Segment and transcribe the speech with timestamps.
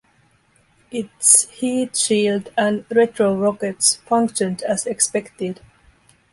[0.89, 5.61] Its heat shield and retrorockets functioned as expected.